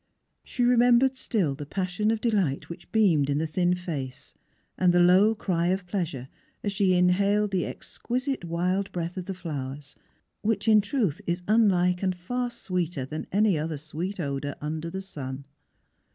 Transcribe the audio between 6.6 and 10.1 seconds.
as she inhaled the exquisite wild breath, of the flowers,—